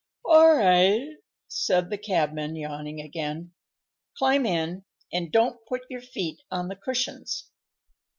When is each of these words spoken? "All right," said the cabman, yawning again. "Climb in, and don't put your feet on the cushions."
"All 0.25 0.55
right," 0.57 1.17
said 1.47 1.91
the 1.91 1.97
cabman, 1.99 2.55
yawning 2.55 2.99
again. 2.99 3.53
"Climb 4.17 4.47
in, 4.47 4.83
and 5.13 5.31
don't 5.31 5.63
put 5.67 5.81
your 5.91 6.01
feet 6.01 6.41
on 6.49 6.69
the 6.69 6.75
cushions." 6.75 7.51